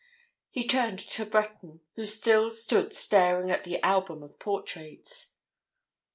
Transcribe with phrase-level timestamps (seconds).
[0.49, 5.35] He turned to Breton, who still stood staring at the album of portraits.